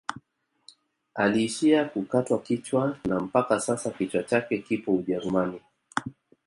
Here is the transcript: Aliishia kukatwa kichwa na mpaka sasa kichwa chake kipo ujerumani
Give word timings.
Aliishia 1.15 1.85
kukatwa 1.85 2.39
kichwa 2.41 2.97
na 3.05 3.19
mpaka 3.19 3.59
sasa 3.59 3.91
kichwa 3.91 4.23
chake 4.23 4.57
kipo 4.57 4.93
ujerumani 4.93 5.61